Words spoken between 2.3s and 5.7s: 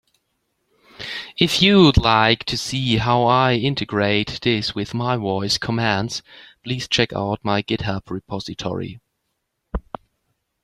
to see how I integrate this with my voice